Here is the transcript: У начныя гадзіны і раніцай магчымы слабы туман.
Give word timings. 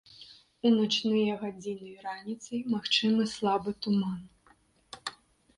У 0.67 0.69
начныя 0.77 1.33
гадзіны 1.41 1.89
і 1.91 1.99
раніцай 2.07 2.63
магчымы 2.73 3.23
слабы 3.35 3.75
туман. 3.85 4.19